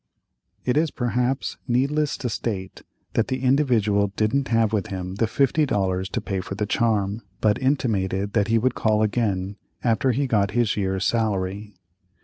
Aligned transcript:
It 0.65 0.77
is, 0.77 0.89
perhaps, 0.89 1.59
needless 1.67 2.17
to 2.17 2.27
state 2.29 2.81
that 3.13 3.27
the 3.27 3.43
Individual 3.43 4.07
didn't 4.15 4.47
have 4.47 4.73
with 4.73 4.87
him 4.87 5.17
the 5.17 5.27
fifty 5.27 5.63
dollars 5.63 6.09
to 6.09 6.19
pay 6.19 6.41
for 6.41 6.55
the 6.55 6.65
charm, 6.65 7.21
but 7.39 7.59
intimated 7.61 8.33
that 8.33 8.47
he 8.47 8.57
would 8.57 8.73
call 8.73 9.03
again, 9.03 9.57
after 9.83 10.11
he 10.11 10.25
got 10.25 10.49
his 10.57 10.75
year's 10.75 11.05
salary. 11.05 11.75